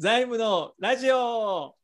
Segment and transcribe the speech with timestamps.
[0.00, 1.74] 財務のラジオ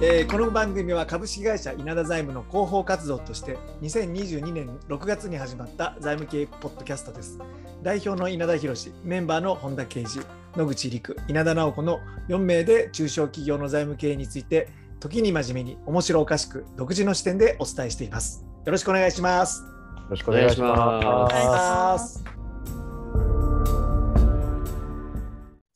[0.00, 7.38] えーこの番組は株式会社稲田財務の広報活動として2022年6月に始まった財務系ポッドキャストです。
[7.82, 10.20] 代表の稲田博メンバーの本田圭司、
[10.56, 12.00] 野口陸、稲田直子の
[12.30, 14.70] 4名で中小企業の財務経営について
[15.00, 18.46] 時に真面目に面白おかしく独自の視点でお伝えしています。
[18.64, 19.60] よろしくお願いします。
[19.60, 19.66] よ
[20.08, 22.41] ろしくお願いしお願まいします。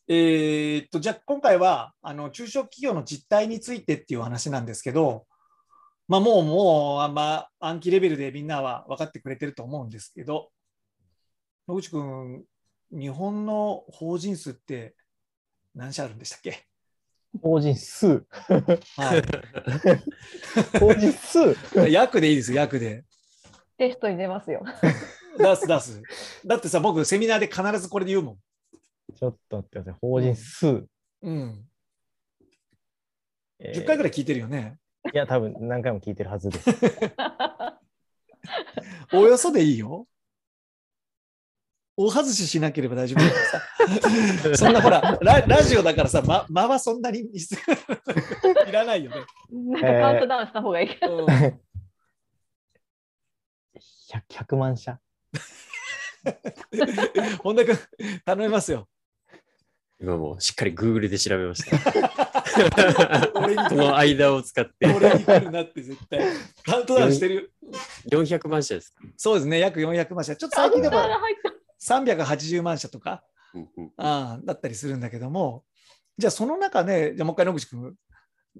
[0.08, 5.26] えーっとじゃあ今回はあの中小企業の実態についてっていう話なんですけど、
[6.06, 10.50] まあ、もうもうあんま暗記レベルでみんなは分かってくれてると思うんですけど
[11.66, 12.44] 野口君
[12.92, 14.94] 日本の法人数って
[15.74, 16.66] 何社あるんでしたっけ、す。
[17.42, 18.24] 法人数？
[18.96, 19.22] は
[20.78, 21.52] 法人数？
[21.88, 23.04] い、 約でいいです約で
[23.76, 24.64] テストに出ますよ。
[25.38, 26.02] 出す出す
[26.46, 28.38] だってさ僕セミナーで必ずこれで言うもん
[29.16, 29.94] ちょっと待ってください。
[30.00, 30.86] 法人数。
[31.22, 31.64] うん
[33.58, 34.76] え10回ぐらい聞いてるよね。
[35.12, 36.70] いや、多分何回も聞いてるはずです。
[39.14, 40.06] およそでいいよ。
[41.96, 43.22] 大外ししなければ大丈夫。
[44.56, 47.56] そんなほらラ、ラジオだからさ、ま、間はそんなに必
[48.46, 49.24] 要いらないよね。
[49.50, 50.90] なんかカウントダウンした方がいい。
[50.90, 51.58] うん、100,
[54.28, 55.00] 100万社。
[57.42, 57.78] 本田君、
[58.26, 58.86] 頼みますよ。
[60.00, 61.78] 今もうしっかり Google で調べました。
[63.32, 63.40] こ
[63.76, 66.20] の間を使って俺に来るなって絶対。
[66.64, 67.52] カウントダウンしてる。
[68.10, 68.94] 400万社です。
[69.16, 70.36] そうですね、約400万社。
[70.36, 73.24] ちょっと最近でもカウントダウン入った380万社とか
[73.54, 75.64] うんうんあーだったりするんだけども、
[76.18, 77.94] じゃあその中で、じゃあもう一回野口君、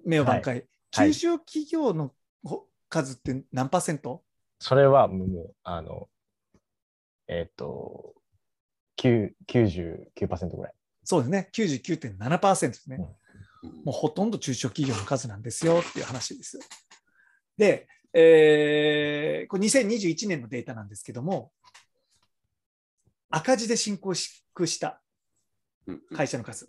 [0.05, 4.23] 目を挽回、はい中小企業のほ数って何パーセント？
[4.61, 6.09] それはもう、あの、
[7.29, 8.15] えっ、と、
[8.99, 10.73] 9 99%ぐらい。
[11.07, 12.97] そうですね、99.7%ですね。
[13.01, 13.07] うん
[13.85, 16.61] もうほとんど中小企業の数なんですよっていう話です。
[17.57, 21.51] で、えーこれ2021年のデータなんですけども、
[23.29, 24.45] 赤字で進行し
[24.79, 25.03] た
[26.15, 26.69] 会社の数、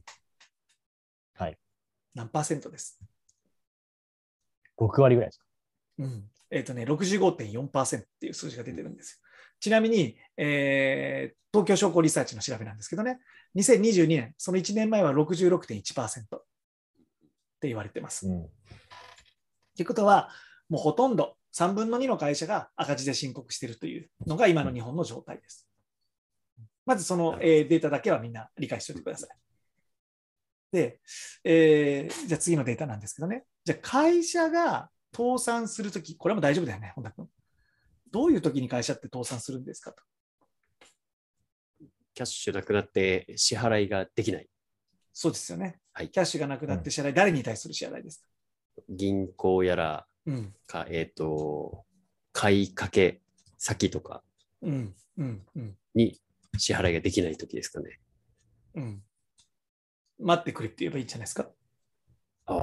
[1.36, 1.58] はい。
[2.16, 3.00] 何パーセントです。
[4.80, 5.46] 6割ぐらいですか？
[6.00, 9.28] うんえっ、とね、65.4%っていう数字が出てるんですよ。
[9.60, 13.20] ちなみに、えー東京商工リサーチの調べなんですけどね、
[13.58, 16.44] 2022年、その1年前は66.1%っ
[17.60, 18.28] て言われてます。
[18.28, 18.44] うん。
[19.76, 20.30] ということは、
[20.70, 25.68] もうほとんど3分の2の会社が赤字で申告しているというのが今の日本の状態です。
[26.86, 29.30] まずその、えーデータだけはみんな理解しておいてください。
[30.72, 31.00] で、
[31.44, 37.28] えーじゃあ次のデータなんですけどね、じゃあ会社が倒産するとき、これも大丈夫だよね、本田君。
[38.12, 40.04] どういうときに会社って倒産するんですかと。
[42.18, 44.48] キャッシュなくなって支払いができない。
[45.14, 45.80] そうですよね。
[45.94, 48.28] はいキャッシュがなくなって支払い、誰に対する支払いですか？
[48.90, 51.86] 銀行やらうん、か、えっ、と、
[52.34, 53.22] 買いかけ
[53.60, 54.24] 先とか
[54.64, 56.20] うん、うん、うん、に
[56.58, 58.00] 支払いができないときですかね。
[58.74, 59.04] うん。
[60.20, 61.52] 待ってくれって言えばいいんじゃないですか。
[62.48, 62.58] ああ、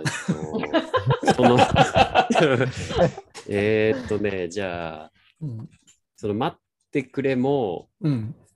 [0.00, 1.58] えっと、その、
[3.48, 5.70] えーっとね、じゃあ、うん、
[6.16, 8.47] その待ってくれも、うん、待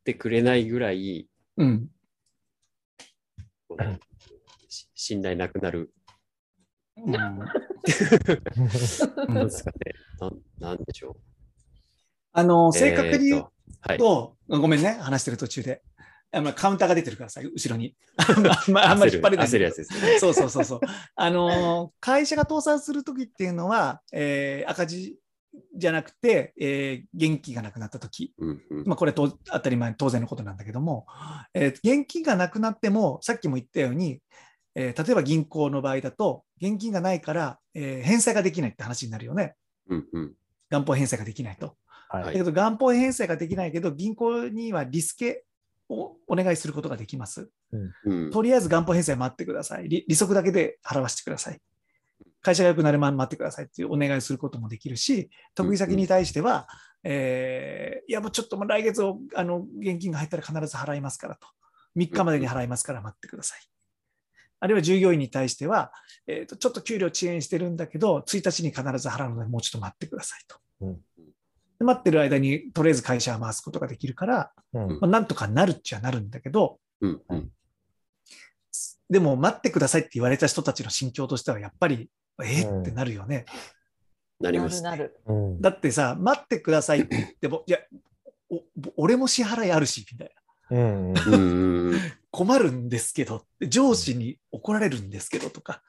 [0.00, 1.88] ってくれないぐらい、うん。
[4.94, 5.92] 信頼なくなる。
[6.96, 7.38] うん なん
[7.84, 9.94] ですかね。
[10.18, 11.16] なんなんでしょう。
[12.32, 13.98] あの、正確に言うとはい。
[13.98, 15.82] と、ごめんね、話してる途中で。
[16.32, 17.96] あまあカウンターが出てるからさ、後ろに。
[18.16, 19.46] あんまあんまり引っ張れない。
[19.46, 20.18] 焦るやつですね。
[20.18, 20.80] そうそうそうそう。
[21.16, 25.18] あの、会社が倒産するときっていうのは、えー赤字
[25.76, 28.34] じゃなくて、えー現金がなくなったとき。
[28.38, 31.06] うんうんまあ、これと当たり前、当然のことなんだけども、
[31.54, 34.20] えー現金がなくなっても、さっきも言ったように、
[34.74, 39.54] えー例えば銀行の場合だと、現金がないから、えー返済ができないって話になるよね。
[39.88, 40.34] うんうん
[40.70, 41.76] 元本返済ができないと。
[42.08, 42.22] はい。
[42.24, 45.44] はいだけど、元本返済ができないけど、銀行にはリスケ
[45.88, 47.50] をお願いすることができます。
[48.04, 49.88] うんとりあえず元本返済待ってください。
[49.88, 51.60] 利利息だけで払わせてください。
[52.42, 56.68] 会社が良くなるまで待ってくださいっていうお願いすることもできるし、得意先に対しては、
[57.04, 61.46] えーいやもうちょっともう来月をあの現金が入ったら必ず払いますからと。
[61.96, 63.60] 3日までに払いますから待ってください。
[64.58, 65.92] あるいは従業員に対しては、
[66.26, 70.56] えーとちょっと給料遅延してるんだけど、1日に必ず払うのでもうちょっと待ってくださいと。
[70.80, 71.00] うん
[71.78, 77.50] で待ってる間にとりあえず会社は回すことができるから、うんまあ、なんとかなるっちゃなるんだけど、うんうん
[79.08, 82.08] でも待ってくださいって言われた人たちの心境としてはやっぱり、
[82.42, 82.62] え？
[82.62, 83.44] うんってなるよね。
[84.40, 85.10] なります、ね。
[85.60, 87.78] だってさ、待ってくださいって言っても、いや、
[88.48, 88.62] お
[88.96, 90.40] 俺も支払いあるし、みたいな。
[92.30, 95.82] 困るんですけど、上司に怒られるんですけどとか、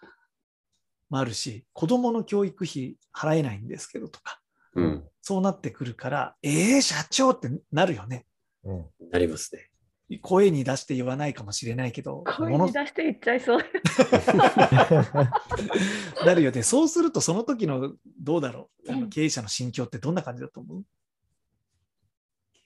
[1.09, 4.41] もあるし、子供の教育費払えないんですけどとか、
[4.75, 5.07] うん。
[5.21, 8.25] そうなってくるから、えー、社長ってなるよね。
[8.63, 9.70] うんなりますね。
[10.19, 13.59] 声に出して言わないかもしれないけど、声に出して言っちゃいそう。
[16.25, 16.63] なるよね。
[16.63, 20.83] そうすると、その時のどうだろう、経営者の心境ってどんな感じだと思う？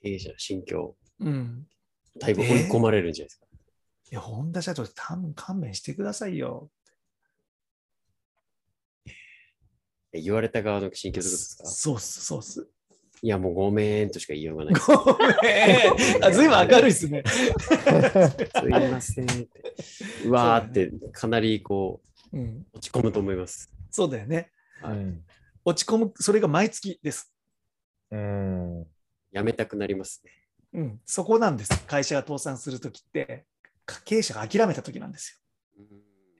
[0.02, 1.68] 経営者の心境、うん。
[2.20, 3.46] だいぶ追い込まれるんじゃないですか。
[4.12, 6.70] いや、本田社長、多分勘弁してくださいよ。
[10.14, 11.66] え言われた側の心境ってことですか？
[11.68, 12.70] そうっす、そうっす。
[13.25, 14.75] いや、もうごめんとしか言いようがない。
[14.75, 16.24] ごめん。
[16.24, 17.24] あ、ずいぶん明るいっすね。
[17.25, 19.50] すいませんって。
[20.25, 22.68] うわーって、かなりこうん。
[22.72, 23.72] う、落ち込むと思います。
[23.89, 24.51] そうだよね。
[24.83, 25.24] うん
[25.66, 27.33] 落ち込む、それが毎月です。
[28.12, 28.86] うん
[29.31, 30.31] やめたくなりますね。
[30.74, 31.01] うん。
[31.04, 31.83] そこなんです。
[31.88, 33.48] 会社が倒産するときって、
[34.04, 35.42] 経営者が諦めたときなんです
[35.80, 35.86] うん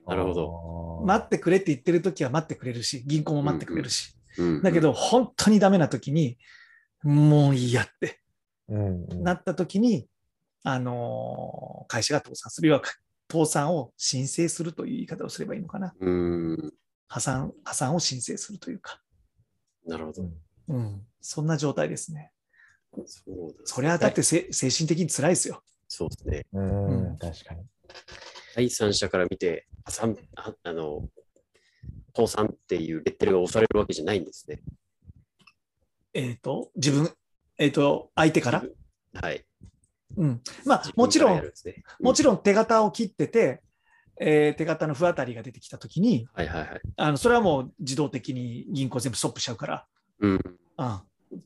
[0.06, 1.02] なるほど。
[1.04, 4.12] 待ってくれって言ってるときは待ってくれるし、銀行も待ってくれるし。
[4.38, 6.38] うんだけ、ど、本当にダメなときに、
[7.06, 8.20] もういいやって
[8.68, 10.08] うんうんなったときに、
[10.64, 12.68] あのー会社が倒産する。
[12.68, 12.82] 要は、
[13.30, 15.94] 倒産を申請するという言い方をすればいいのかな。
[16.00, 16.72] うん、
[17.06, 19.00] 破産、破産を申請するというか。
[19.86, 20.28] なるほど。
[20.68, 21.06] うん。
[21.20, 22.32] そんな状態ですね。
[22.92, 23.24] そうです
[23.64, 25.62] それはだってせ精神的に辛いですよ。
[25.86, 26.46] そうですね。
[26.52, 27.62] うんうん確かに。
[28.56, 31.08] 第三者から見て、破産、ああの、
[32.16, 34.60] 倒産っていうレッテルが押されるわけじゃないんですね。
[36.18, 37.10] えっ、と、自分、
[37.58, 38.64] えっ、と、相手から？
[39.14, 39.44] はい。
[40.16, 40.40] うん。
[40.64, 41.42] まあ、もちろん、ね、
[42.00, 42.42] もちろん。
[42.42, 43.62] 手形を切ってて、
[44.18, 46.80] えー手形の不当たりが出てきたときに、はいはいはい。
[46.96, 49.86] あのそれはもう自動的に銀行全部ストップしちゃうから、
[50.20, 50.32] うん。
[50.32, 50.40] うん、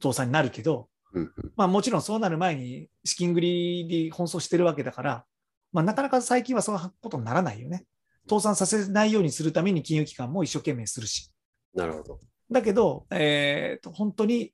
[0.00, 5.25] 倒産になるけど、うんまあ、もちろんそうなる前に資金繰りに奔走してるわけだから、
[5.73, 7.87] まあ、なかなか最近はそういうことにならないよね。
[8.28, 11.32] 倒産させないようにするために金融機関も一生懸命するし。
[11.75, 12.20] なるほど。
[12.52, 14.52] だけど、えーと本当に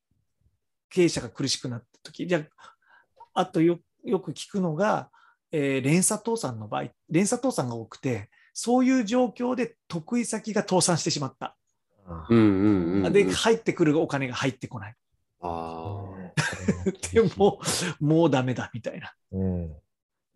[0.90, 2.74] 経営者が苦しくなったとき、じゃあ、
[3.34, 5.10] あとよよく聞くのが、
[5.52, 11.56] えー連鎖倒産の場合、連鎖倒産が多くて、そういう状況で得意先が倒産してしまった。
[12.28, 13.12] うんうんうん、うん。
[13.12, 14.94] で、入ってくるお金が入ってこない。
[15.40, 16.04] あ
[17.12, 17.60] でも
[18.00, 19.12] う、もうダメだみたいな。
[19.32, 19.76] うん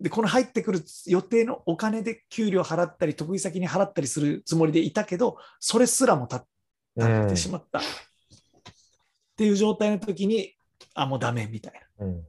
[0.01, 6.47] で、この入ってくる予定のお金で給料払ったり、得意先に払ったりするつもりでいたけど、それすらもた
[6.97, 7.83] 立ってしまった。
[9.41, 10.53] っていう状態の時に、
[10.93, 12.07] あ、もうダメみたいな。
[12.07, 12.23] うん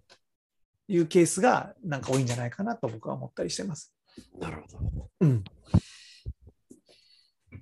[0.88, 3.94] いうケースがなんか多いんじゃないかなと僕は思ったりしてます。
[4.42, 5.10] あ、なるほど。
[5.22, 5.44] うん。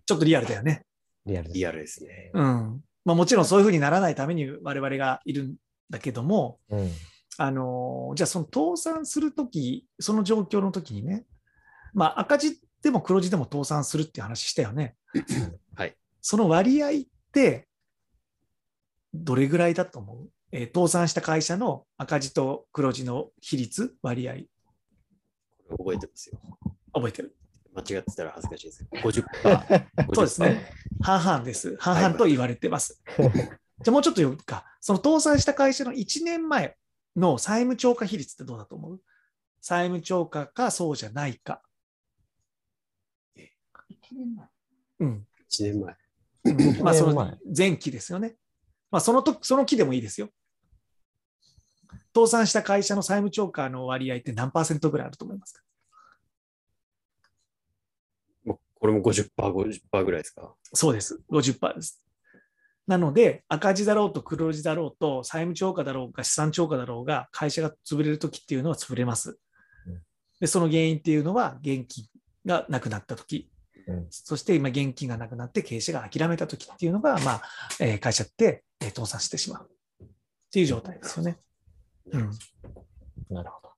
[0.03, 0.83] ちょっとリアルだよね。
[1.27, 2.31] リアルリアルですね。
[2.33, 2.81] うん。
[3.05, 5.55] まあもちろんそういうふうにならないために我々がいるん
[5.91, 6.91] だけども、うん
[7.37, 11.25] あのーじゃあその倒産するとき、その状況のときにね、
[11.93, 14.95] まあ赤字でも黒字でも倒産するっていう話したよね。
[15.75, 15.95] はい。
[16.19, 16.91] その割合っ
[17.31, 17.68] て、
[19.13, 24.39] どれぐらいだと思う、えー倒産した会社の赤字と黒字の比率、割合、こ
[25.71, 26.39] れ覚えてますよ。
[26.93, 27.35] 覚えてる？
[27.75, 28.87] 間違ってたら恥ずかしいです。
[28.93, 30.15] 50%。
[30.15, 30.71] そうですね。
[31.01, 31.77] 半々です。
[31.77, 33.01] 半々と言われてます。
[33.17, 33.29] じゃ
[33.87, 34.65] あもうちょっと言うか。
[34.81, 36.75] その倒産した会社の1年前
[37.15, 39.01] の債務超過比率ってどうだと思う？
[39.61, 41.61] 債務超過かそうじゃないか。
[43.35, 43.43] 1
[44.15, 44.47] 年前。
[44.99, 45.27] うん。
[45.49, 45.95] 1年前。
[46.45, 48.35] うんまあその前期ですよね。
[48.91, 50.29] まあそのとその期でもいいですよ。
[52.13, 55.61] 倒産した会社の債務超過の割合って何パーセントぐらいあると思いますか？
[58.45, 60.53] これも50%、50%ぐらいですか？
[60.73, 61.21] そうです。
[61.29, 62.01] 50%です。
[62.87, 69.37] なので、赤字だろうと黒字だろうと、債務超過だろうが資産超過だろうが、会社が潰れるときっていうのは潰れます
[69.85, 70.01] うん。
[70.39, 72.05] で、その原因っていうのは、現金
[72.45, 73.58] がなくなったとき、うん
[74.09, 77.41] そして今、現金がなくなって経営者が諦めたときっていうのが、まあ、
[77.79, 79.69] えー会社って、えー倒産してしまう
[80.03, 80.07] っ
[80.51, 81.37] ていう状態ですよね。
[82.11, 82.29] うん、
[83.29, 83.69] なるほど。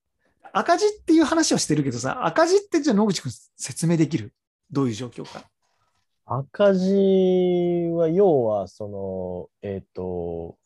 [0.53, 4.33] 赤字っていう話をしてるけどさ、赤字ってじゃあ野口君説明できる？
[4.71, 5.43] どういう状況か。
[6.25, 10.57] 赤字は要はそのえっ、と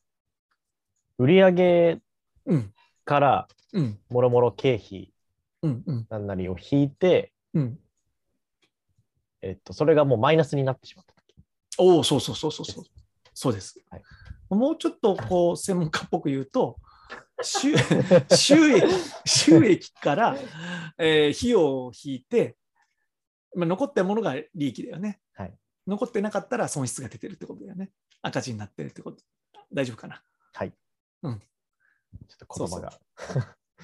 [1.17, 1.99] 売上
[2.45, 2.73] うん、
[3.03, 5.11] からうん、もろもろ経費
[5.63, 7.79] うん、うん、なんなりを引いて、うん。
[9.45, 11.35] えっとそれがもうマイナスになってしまった時
[11.77, 12.83] おお、そうそうそうそうそう。
[13.33, 13.79] そうです。
[13.89, 14.01] はい
[14.47, 16.77] もうちょっとこう専門家っぽく言うと、
[17.41, 17.75] 収
[18.31, 18.85] 収益
[19.25, 20.37] 収益から、
[20.99, 22.55] えー費用を引いて、
[23.55, 25.19] まあ、残ったものが利益だよね。
[25.33, 27.91] はい残ってなかったら損失が出てるってことだよね。
[28.21, 29.23] 赤字になってるってこと、
[29.73, 30.23] 大丈夫かな。
[30.53, 30.73] はい。
[31.23, 31.45] うんちょ
[32.43, 32.99] っと言葉が。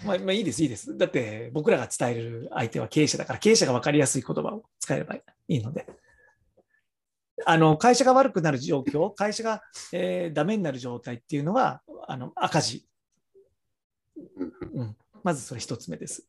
[0.06, 0.98] まあ、まあいいです、いいです。
[0.98, 5.88] だって僕らが伝える相手は経営者だから、経営者が分かりやすい言葉を使えればいいので。
[7.44, 12.86] あの会社が悪くなる状況、会社が、えーダメになる状態っていうのはあの赤字、
[14.74, 14.96] うん。
[15.24, 16.28] まずそれ一つ目です。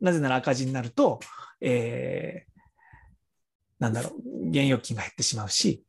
[0.00, 1.20] なぜなら赤字になると、
[1.60, 2.54] えー
[3.78, 5.84] なんだろう、現預金が減ってしまうし、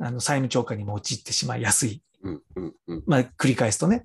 [0.00, 2.02] あの債務超過にも陥ってしまいやすい
[3.06, 4.04] まあ、繰り返すとね。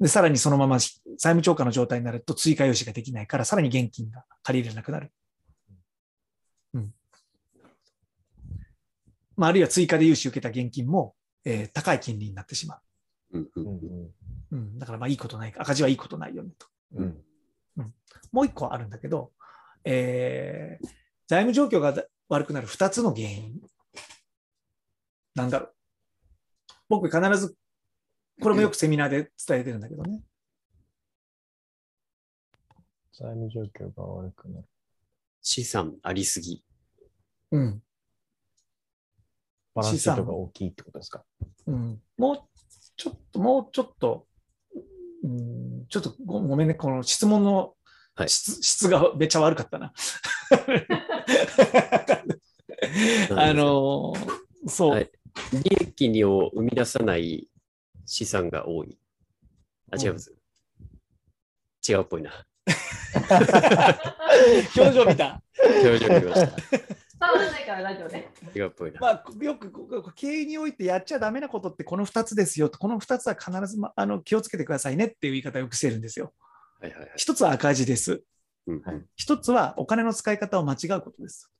[0.00, 5.12] で、さらにそのまま債務超過の状態になると追加融資ができないから、さらに現金が借りれなくなる。
[6.74, 6.94] うん。
[9.36, 12.78] まあ、あるいは追加で融資を受けた現金も、えー高い金利になってしま
[13.32, 14.14] うんううんんう。
[14.52, 14.78] うん。
[14.78, 16.66] だからまあいいことない、赤字はいいことないよねと。
[16.94, 17.04] うん
[17.78, 17.94] うん
[18.32, 19.32] もう一個あるんだけど、
[19.84, 20.86] えー
[21.28, 21.92] 財務状況が
[22.28, 23.60] 悪くなる二つの原因。
[25.34, 25.74] なんだろう。
[26.88, 27.56] 僕必ず、
[28.40, 30.22] これもよくセミナーで伝えてるんだけどね。
[33.12, 34.66] 財務状況が悪くなる。
[35.40, 36.62] 資産ありすぎ。
[37.52, 37.82] うん。
[39.74, 41.24] バランスシートが大きいってことですか？
[41.66, 42.42] うん、もう
[42.96, 44.26] ちょっと、もうちょっと、
[45.22, 47.74] うん、ちょっとごごめんね、この質問の
[48.14, 49.92] はい質,、質がめっちゃ悪かったな。
[53.36, 55.10] あのーそう、はい
[55.52, 55.60] 利
[56.08, 57.46] 益を生み出さない
[58.06, 58.98] 資産が多い。
[59.92, 60.34] あ、違います。
[61.88, 62.46] 違うっぽいな。
[64.76, 65.42] 表情見た。
[65.62, 66.56] 表情見ました。
[67.18, 68.28] 伝わらないからラジオで。
[68.54, 69.00] 違うっぽいな。
[69.00, 76.32] まあ、よく経営においてやっちゃダメなことってこの2つですよと、この2つは必ず、ま、あの気をつけてくださいねっていう言い方をよくしてるんですよ。
[76.80, 77.12] はいはいはい。
[77.16, 78.22] 一つは赤字です。
[78.66, 81.50] うんはい一つはお金の使い方を間違うことです。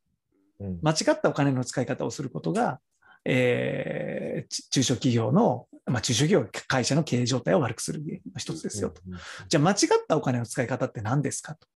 [0.61, 2.81] うん間違ったお金の使い方をすることが、
[3.25, 9.03] えーち中小企業の、まあ、中小企業、会社の経営状態を悪くする原因の一つですよと。
[9.07, 9.77] うんじゃあ、間違っ
[10.09, 11.67] たお金の使い方って何ですかと。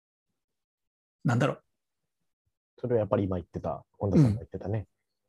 [1.25, 1.63] なんだろう。
[2.81, 4.87] それはやっぱり今言ってた、本田さんが言ってたね。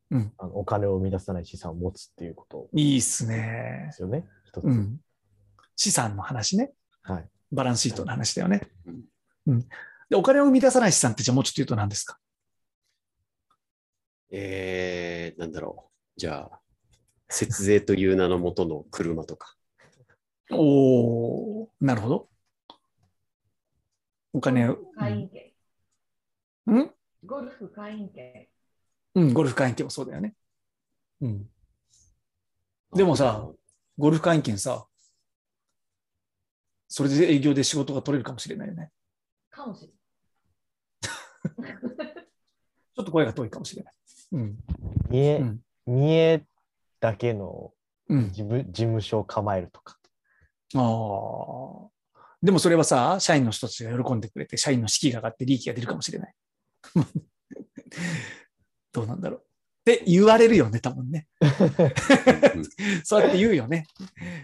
[0.09, 3.91] うんあのお金を生み出さない資産を持つっていうこといいっすねで。
[3.93, 4.27] すよね。
[4.45, 4.65] 一つ。
[4.65, 4.99] うん。
[5.77, 6.73] 資産の話ね。
[7.01, 7.29] はい。
[7.53, 8.61] バランスシートの話だよね。
[8.85, 9.01] うん
[9.47, 9.61] うん。
[10.09, 12.17] で、お金を生み出さない資産って、じゃあもうちょっと言うと何ですか？
[14.31, 16.19] えー、なんだろう。
[16.19, 16.59] じゃあ、
[17.31, 19.55] 節税という名のもとの車とか。
[20.51, 22.29] おー、なるほど。
[24.33, 24.77] お金を。
[24.97, 25.51] 会員権。
[26.67, 26.91] うん？
[27.25, 28.47] ゴルフ会員権。
[29.15, 30.35] うん、ゴルフ会員権もそうだよね。
[31.21, 31.49] うん。
[32.93, 33.49] でもさ、
[33.97, 34.85] ゴルフ会員権さ、
[36.89, 38.91] それで営業で仕事が取れるかもしれないよね。
[39.49, 41.71] かもしれない。
[42.93, 43.93] ちょっと声が遠いかもしれない。
[44.33, 44.57] うん。
[45.09, 45.61] 見え、うん。
[45.85, 46.45] 見え
[47.01, 47.73] だけの
[48.07, 48.31] うん。
[48.31, 49.97] 事務事務所を構えるとか。
[50.75, 50.81] ああ。
[52.43, 56.35] でもそれはさ、社員の人たちが喜んでくれて、社員の士気が上がって利益が出るかもしれない。
[58.91, 59.39] どうなんだろう。
[59.39, 59.43] っ
[59.83, 61.27] て言われるよね、多分ね。
[61.39, 61.49] う ん
[63.03, 63.87] そうやって言うよね。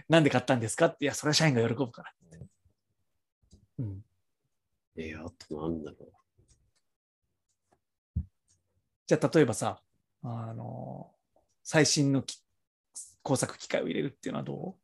[0.08, 2.48] なんで買ったんですかって、いや、それは社員が喜ぶからって。
[3.78, 4.04] うん。
[4.96, 5.96] えー、あとなんだろ
[9.06, 9.82] じゃあ、例えばさ、
[10.22, 11.14] あの、
[11.62, 12.42] 最新のき
[13.28, 14.74] 工作機械を入れるっていうのはど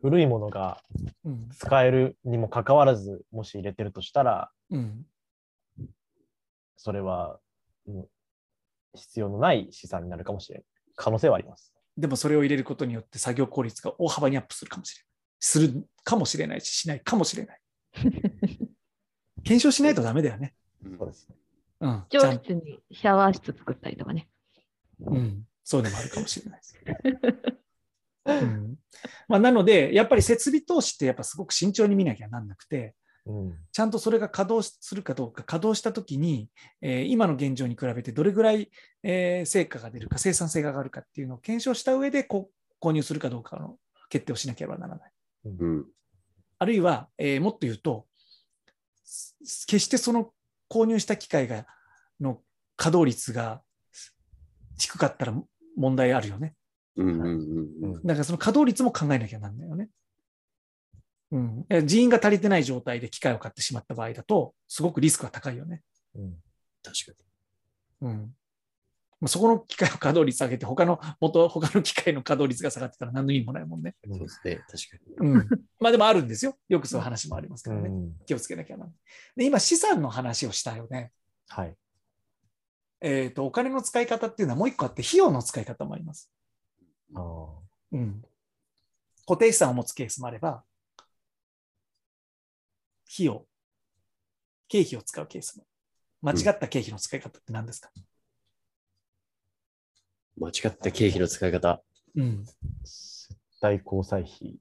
[0.00, 0.80] 古いものが。
[1.58, 5.04] 使えるにもかかわらず、もし入れてるとしたら、うん。
[6.76, 7.40] それは、
[7.88, 8.06] うん
[8.96, 10.64] 必要のない資産になるかもしれない。
[10.94, 11.74] 可能性はあります。
[11.96, 15.06] でもそれを入れることによって作業効率が大幅にアップするかもしれない。
[15.40, 17.60] するかもしれないし、しないかもしれない。
[19.42, 20.54] 検証しないとダメだよね。
[20.96, 21.34] そうですね。
[21.80, 22.04] うん。
[22.08, 24.28] 教ちゃん室にシャワー室作ったりとかね。
[25.00, 25.44] うん。
[25.64, 26.78] そうでもあるかもしれないです。
[28.26, 28.78] うん
[29.28, 32.94] まあ、なので、やっぱり設備投資ってやっぱすごく慎重に見なきゃなんなくて、
[33.26, 33.54] うん。
[33.72, 36.48] ちゃんとそれが稼働するかどうか、稼働したときに、
[36.82, 38.70] えー今の現状に比べてどれぐらい、
[39.02, 43.78] えー成果が出るか、生産性が上がるかっていうのを検証した上でこう購入するかどうかの
[44.08, 45.12] 決定をしなければならない。
[45.46, 45.86] うん。
[46.58, 48.06] あるいは、えーもっと言うと、
[49.04, 50.32] す決してその
[50.70, 51.66] 購入した機械が
[52.20, 52.40] の
[52.76, 53.62] 稼働率が
[54.78, 55.34] 低かったら
[55.76, 56.54] 問題あるよね。
[56.96, 58.02] うんうんうんうん。
[58.04, 59.88] だからその稼働率も考えなきゃなんないよね。
[61.32, 65.82] うん、人員が足りてない状態で機械を買ってしまった場合だと、すごくリスクが高いよね。
[66.14, 66.34] うん
[66.82, 67.24] 確か
[68.02, 68.34] うん
[69.20, 73.94] まあ、そこの機械の稼働率上げて、他の元、他の機械の稼働率が下がってたら何の意味もないもんね。
[74.06, 74.18] に。
[74.18, 74.60] そうですね。
[74.68, 75.30] 確かに。
[75.30, 75.48] うん、
[75.80, 76.58] まあでもあるんですよ。
[76.68, 77.88] よくそういう話もありますからね。
[77.88, 78.86] うん気をつけなきゃな。
[79.34, 81.10] で、今、資産の話をしたよね。
[81.48, 81.74] はい。
[83.00, 86.30] えー、とお金の使い方っていうのはもう一個あって、費用の使い方もあります。
[87.92, 88.22] うん、
[89.26, 90.64] 固定資産を持つケースもあれば、
[93.12, 93.46] 費用、
[94.68, 95.66] 経費を使うケースも。
[96.22, 97.90] 間違った経費の使い方って何ですか、
[100.36, 101.82] 間違った経費の使い方。
[102.16, 102.44] うん、
[102.84, 104.56] 接待交際費。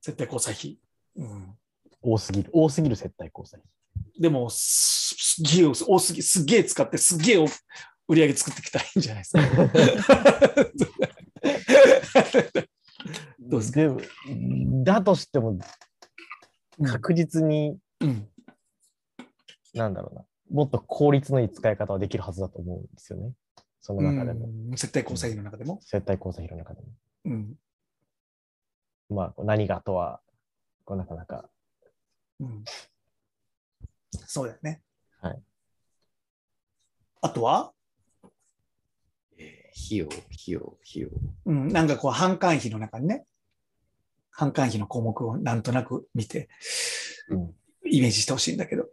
[0.00, 0.78] 絶対交際費。
[1.16, 1.58] うん、
[2.00, 2.50] 多すぎる。
[2.52, 3.79] 多すぎる接待交際費。
[4.18, 7.46] でも、すげえ多すぎ、すっげえ使って、すっげえお
[8.08, 9.42] 売り上げ作ってきたらいいんじゃないですか。
[13.38, 13.80] ど うですか
[14.84, 15.58] だとしても、
[16.84, 18.28] 確実に、うん、
[19.74, 20.24] なんだろうな。
[20.50, 23.32] もっと効率のいい使い方はできるはずだと思うんですよね。
[23.80, 24.46] その中でも。
[24.46, 25.80] うん絶対交際費の中でも。
[25.82, 26.88] 接待交際費の中でも。
[27.26, 27.54] うん
[29.10, 30.20] まあ、何がとは、
[30.84, 31.48] こうなかなか。
[32.38, 32.64] うん、
[34.12, 34.82] そうだよね。
[35.20, 35.42] はい。
[37.22, 37.72] あとは、
[39.38, 41.08] えー費用、費用、費用。
[41.46, 43.24] うん、なんかこう、販管費の中にね、
[44.36, 46.48] 販管費の項目をなんとなく見て、
[47.28, 47.54] うん
[47.92, 48.88] イメージしてほしいんだけど。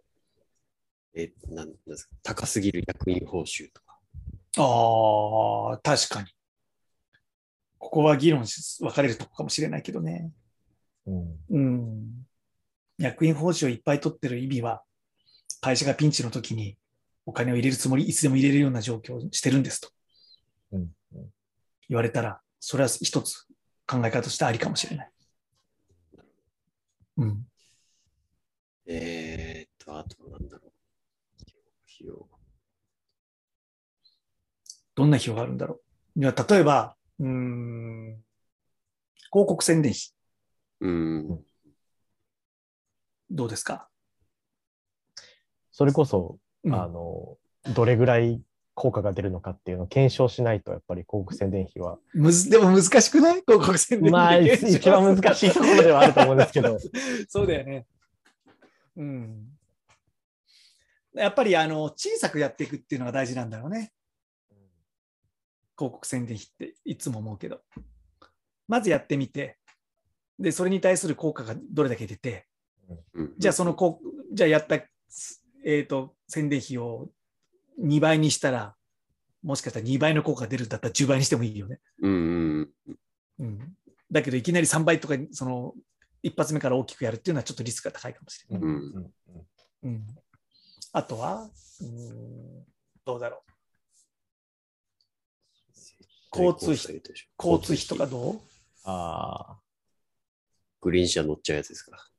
[1.13, 2.15] えーなんなんですか？
[2.23, 3.99] 高すぎる役員報酬とか。
[4.57, 6.29] ああ、確かに。
[7.77, 10.31] ここは議論し分かれるとこかもしれないけどね。
[11.05, 11.37] うん。
[11.49, 12.27] うん。
[12.97, 14.83] 役員報酬をいっぱい取ってる意味は、
[15.61, 16.77] 会社がピンチの時に
[17.25, 19.89] お金を入れるつもり、いつでも入れれるような状況をしてるんですと
[20.71, 20.91] うん。
[21.89, 23.45] 言われたら、それは一つ
[23.85, 25.11] 考え方としてありかもしれない。
[27.17, 27.45] うん。
[28.85, 30.71] えーっと、あとなんだろう。
[31.85, 32.27] 費用。
[34.95, 35.81] どんな費用があるんだろ
[36.15, 36.19] う。
[36.19, 38.23] いや例えば、うーん、
[39.31, 40.01] 広告宣伝費、
[40.81, 41.45] うん。
[43.29, 43.89] どうですか、
[45.77, 47.37] それこそ、うんあの、
[47.75, 48.41] どれぐらい
[48.73, 51.99] 効果が出るのかっていうのを検証しないと、やっぱり広告宣伝費は。
[52.15, 53.41] むずでも難しくない？
[53.41, 56.79] 広告宣伝費まあ、で一番難しいところではあると思うんですけど。
[57.29, 57.85] そうだよね。
[58.95, 59.49] うん。
[61.13, 63.93] やっぱりあの小さくやっていくっていうのが大事なんだろうね。
[65.77, 67.61] 広告宣伝費っていつも思うけど。
[68.67, 69.59] まずやってみて、
[70.39, 72.47] で、それに対する効果がどれだけ出て、
[73.13, 74.79] うんじゃあそのこう、じゃあやった、
[75.69, 77.09] えっ、と、宣伝費を
[77.83, 78.73] 2倍にしたら、
[79.43, 81.81] もしかしたら2倍の効果が出るんだったら10倍にしてもいいよね。
[82.01, 82.97] うんうん
[83.39, 83.77] うん。
[84.09, 85.73] だけどいきなり3倍とか、その、
[86.23, 88.65] 一発目から大きくやるっていうのはちょっとリスクが高いかもしれない。
[88.65, 89.13] うんうん
[89.83, 90.07] うん。
[90.93, 91.49] あとは、
[91.81, 92.65] うん、
[93.03, 93.51] どうだろう。
[96.33, 97.01] 交通費
[97.37, 98.39] 交通費とかどう？
[98.83, 99.59] ああ、
[100.81, 102.09] グリーン車乗っちゃうやつですか。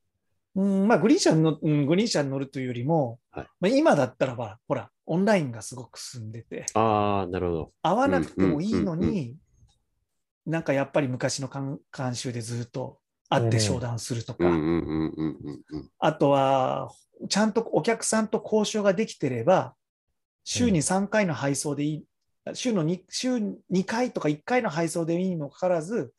[0.58, 3.46] うん、まあ、グリーン車に乗、うん、グリーン車に乗るというよりも、はい。
[3.60, 7.72] まあ、今だったらば、ほら、オンラインがすごく進んでて、ああ、なるほど。
[7.80, 9.36] 会わなくてもいいのうんうんうんに、
[10.46, 15.90] なんかやっぱり昔の慣慣習でずっと会って商談するとか、うんうんうんうんうんうん。
[16.00, 16.90] あとは、
[17.28, 19.76] ちゃんとお客さんと交渉ができてれば、
[20.42, 22.04] 週に3回の配送でいい、
[22.54, 26.12] 週の 2, 週2回とか1回の配送でいいにもかかわらず、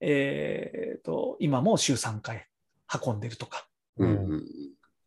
[0.00, 2.46] えーと、今も週3回
[3.04, 3.66] 運んでるとか、
[4.04, 4.46] うん。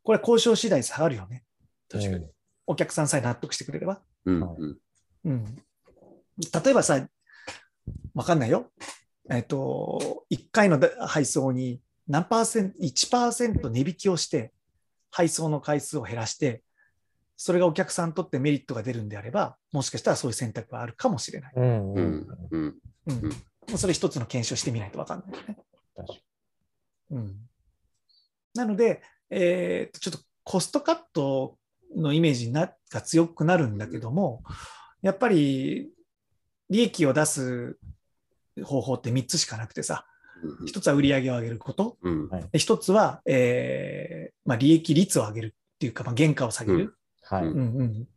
[0.04, 1.44] これ交渉次第下がるよね。
[1.90, 2.26] 確かに。
[2.66, 4.02] お客さんさえ納得してくれれば。
[4.26, 4.78] うんはいうん。
[5.26, 5.46] うん、
[6.64, 7.08] 例えばさ、
[8.14, 8.72] わかんないよ。
[9.30, 14.54] えっ、と、1回のだ配送に何パーセント、1%値引きをして、
[15.12, 16.64] 配送の回数を減らして、
[17.38, 21.54] それがお客さんにとってメリットが出るんであれば、もしかしたらそういう選択はあるかもしれない。
[21.56, 22.80] うんううんんうん。
[23.08, 25.58] うんそれ一つの検証してみないとわかんないよね。
[25.96, 26.20] 確か
[27.12, 27.36] うん、
[28.54, 31.58] なので、えーとちょっとコストカット
[31.96, 34.44] のイメージなが強くなるんだけども、
[35.02, 35.90] やっぱり
[36.70, 37.78] 利益を出す
[38.64, 42.28] 方法って3つしかなくてさ、うん1つは売り上げを上げること、うん。
[42.28, 42.42] はい。
[42.52, 47.46] で1つは、えーまあ、利益率を上げるっていうか、まあ、原価を下げる、はい。
[47.46, 48.08] うんうん、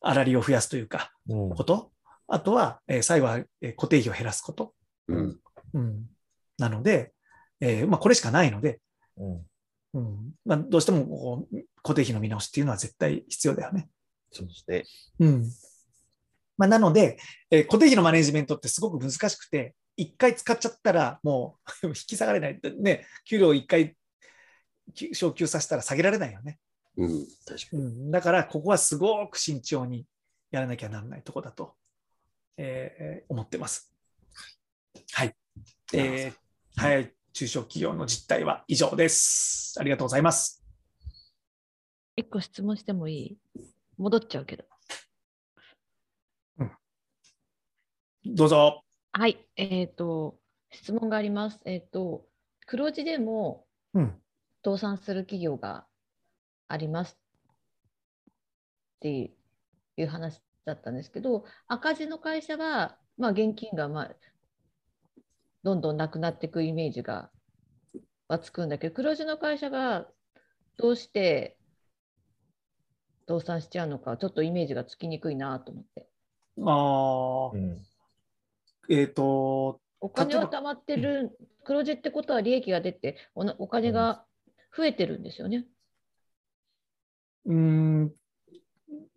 [0.00, 1.50] 粗利を増やすというか、うん。
[1.50, 1.92] こと、
[2.26, 4.74] あとは、えー最後は、えー固定費を減らすこと、
[5.06, 5.38] うん。
[5.74, 6.06] うん、
[6.58, 7.12] なので、
[7.60, 8.80] えーまあ、これしかないので、
[9.16, 9.40] うん
[9.94, 13.88] うんまあ、どうしてもこう固定費の見直しっていうのは絶対必要だよね。
[14.30, 14.84] そうですね。
[15.20, 15.50] うん
[16.58, 17.18] まあ、なので、
[17.50, 22.60] えー固定費のマネジメントってすごく難しくて、一回使っちゃったらもう引き下がれない。
[22.80, 23.96] ね、給料を一回
[24.94, 26.58] き昇給させたら下げられないよね。
[26.96, 27.26] うん。
[27.46, 27.82] 確かに。
[27.82, 30.04] うん、だから、ここはすごく慎重に
[30.50, 31.74] やらなきゃならないとこだと、
[32.56, 33.94] えー思ってます。
[35.12, 35.34] はい。
[35.94, 37.12] えーはい。
[37.38, 39.76] 中小企業の実態は以上です。
[39.78, 40.60] ありがとうございます。
[42.16, 43.38] 一個質問してもいい？
[43.96, 44.64] 戻っちゃうけど。
[48.24, 48.82] どうぞ。
[49.12, 50.40] はい、えっ、と、
[50.72, 51.60] 質問があります。
[51.64, 52.26] えっ、と、
[52.66, 54.20] 黒字でもうん。
[54.64, 55.86] 倒産する企業が
[56.66, 57.18] ありますっ
[58.98, 59.30] て
[59.96, 64.16] いう話だったんですけど、赤字の会社は、まあ、現金が、まあ、
[65.62, 67.30] どんどんなくなっていくイメージが
[68.28, 70.06] はつくんだけど、黒字の会社が
[70.76, 71.56] どうして
[73.28, 76.08] 倒産しちゃうのか、ちょっとイメージがつきにくいなと思って。
[76.64, 77.78] ああ、うん。
[78.90, 84.24] えっ、と、お金は貯まってる、黒字ってことは利益が出て、おなお金が
[84.76, 85.66] 増えてるんですよね。
[87.44, 88.12] うーん、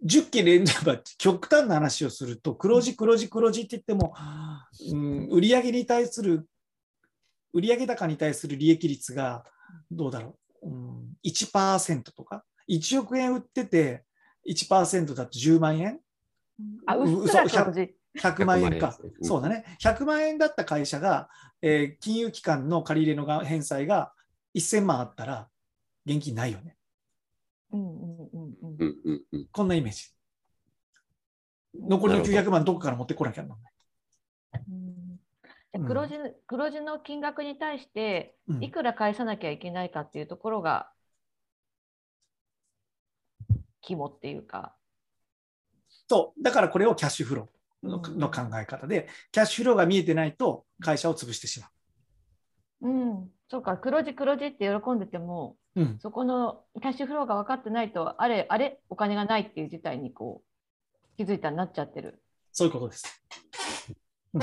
[0.04, 4.16] 10期連続、まあ極端な話をすると、黒字、黒字、黒字って言っても、
[4.92, 6.48] うん、売上に対する、
[7.54, 9.46] 売上高に対する利益率が、
[9.90, 14.04] どうだろう、うん、1%とか、1億円売ってて、
[14.50, 16.00] 1%だと10万円
[16.86, 17.96] あ、ううっすら嘘黒字。
[18.20, 19.12] 100万円か100万円ですね。
[19.20, 19.78] うんそうだね。
[19.82, 21.30] 100万円だった会社が、
[21.62, 24.14] えー金融機関の借り入れのが返済が
[24.56, 25.48] 1000万あったら、
[26.06, 26.76] 現金ないよね。
[27.72, 30.10] こんなイメージ。
[31.74, 33.72] 残りのなるほ900万どこから持ってこなきゃならない。
[35.88, 36.16] 黒字
[36.48, 38.64] 黒字の金額に対してうん。
[38.64, 40.92] いくら返さなきゃいけないかっていうところが
[43.82, 44.76] 肝っていうか。
[46.10, 46.44] そう。
[46.44, 48.20] だからこれをキャッシュフローの,、うん。
[48.20, 51.70] の考え方で、キャッシュフローが見えてないと会社を潰してしま
[52.82, 53.78] うん、そうか。
[53.78, 55.82] 黒字黒字って喜んでてもう。
[55.82, 56.00] うん。
[56.00, 62.22] そこのキャッシュフローが分かってないとあれあれお金がないっていう事態にこう気づいたらなっちゃってる。
[62.52, 63.24] そういうことです。
[64.34, 64.42] うん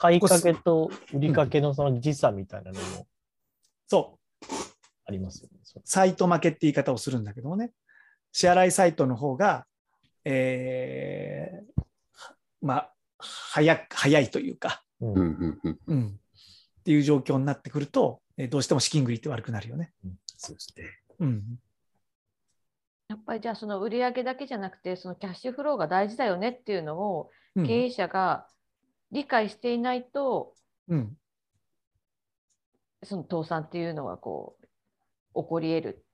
[0.00, 3.06] 買いかけと売りかけのその時差みたいなのも
[3.88, 4.46] そう。
[5.06, 5.58] ありますよね。
[5.84, 7.72] サイト負けって言い方をするんだけどもね。
[8.30, 9.66] 支払いサイトの方が、
[10.24, 11.82] えー
[12.60, 15.78] まあ、早く早いというか、うんうんうんうん。
[15.86, 19.92] うん、っていう状況になってくると、えーどうしても資金繰りって悪くなるよね。
[20.36, 20.84] そうですね。
[21.18, 21.42] うん。
[23.08, 28.46] やっぱりじゃあその売上だけじゃなくてそのキャッシュフローが大事だよねっていうのをうん経営者が
[29.10, 30.54] 理解していないと、
[30.88, 31.16] うん。
[33.02, 34.56] その倒産っていうのはこ
[35.34, 36.04] う起こり得る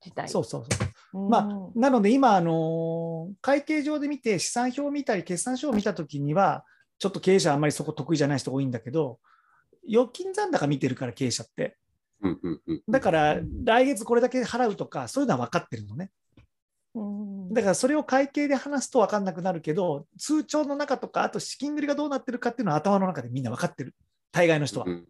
[0.00, 0.28] 事態。
[0.28, 0.88] そうそうそう。
[1.24, 6.64] うんまあ、なので今、あのー会計上で見て、資産表を見たり、決算書を見たときには、
[6.98, 9.18] ちょっと経営者あんまりそこ得意じゃない人多いんだけど、
[9.88, 11.76] 預金残高見てるから、経営者って。
[12.20, 12.82] うんうんうん。
[12.88, 16.10] だから、来月これだけ払うとか、そういうのは分かってるのね。
[16.94, 23.94] うんだから、それを会計で話すと分かんなくなるけど、通帳の中とか、あと資金繰りがどうなってるかっていうのは頭の中でみんな分かってる。
[24.30, 24.86] 大概の人は。
[24.86, 25.06] うん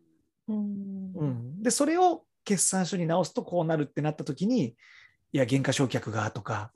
[0.49, 4.75] うんうん、で、それを決算書に直すとこうなるってなったときに、
[5.33, 6.73] いや、減価償却がとか、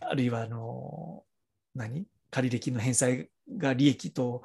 [0.00, 1.24] あるいは、あの、
[1.74, 2.06] 何？
[2.30, 4.42] 借入金の返済が利益と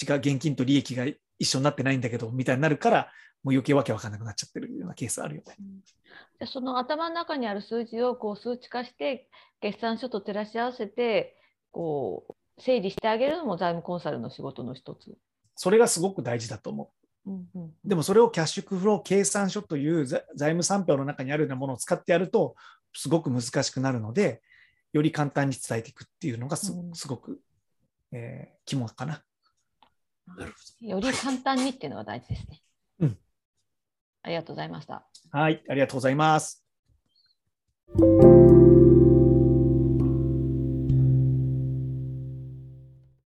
[0.00, 1.04] 違う、現金と利益が
[1.38, 5.56] 一緒になってないんだけど、みたいになるから、もう余計わけわかんなくなっちゃってるようなケースあるよね。
[5.58, 9.28] じゃあその頭の中にある数字をこう数値化して
[9.60, 11.36] 決算書と照らし合わせて
[11.70, 15.16] こう整理してあげるのも財務コンサルの仕事の一つ。
[15.54, 16.90] それがすごく大事だと思
[17.26, 17.72] うんうんう。
[17.84, 22.56] でもそれをキャッシュフロー計算書というざ財務産票の中にあるようなものを使ってやると、
[22.94, 24.42] すごく難しくなるので、
[24.92, 27.40] より簡単に伝えていくっていうのがすうんすごく、
[28.12, 29.22] えー肝かな。
[30.80, 32.62] より簡単にっていうのが大事ですね。
[33.00, 33.18] うん
[34.22, 35.06] ありがとうございました。
[35.30, 36.66] はい、ありがとうございます。
[37.96, 38.35] ど。